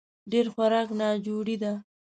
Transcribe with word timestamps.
ډېر 0.31 0.45
خوراک 0.53 0.87
ناجوړي 0.99 1.55
ده 1.63 1.73